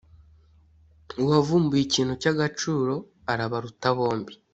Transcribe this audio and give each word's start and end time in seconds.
uwavumbuye 1.21 1.81
ikintu 1.85 2.13
cy’agaciro, 2.21 2.95
arabaruta 3.31 3.89
bombi. 3.97 4.33